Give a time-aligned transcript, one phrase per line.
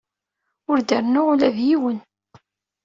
[0.71, 1.97] Ur d-rennuɣ ula d yiwen.